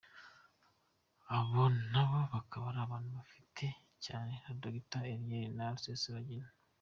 [1.37, 3.67] Abo nabo bakaba abantu bahafi
[4.05, 5.01] cyane ya Dr.
[5.13, 6.49] Eliel na Rusesabagina.